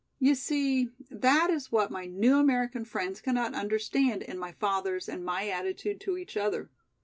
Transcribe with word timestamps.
You 0.17 0.33
see 0.33 0.89
that 1.11 1.51
is 1.51 1.71
what 1.71 1.91
my 1.91 2.07
new 2.07 2.39
American 2.39 2.85
friends 2.85 3.21
cannot 3.21 3.53
understand 3.53 4.23
in 4.23 4.39
my 4.39 4.51
father's 4.51 5.07
and 5.07 5.23
my 5.23 5.47
attitude 5.49 6.01
to 6.01 6.17
each 6.17 6.35
other. 6.35 6.71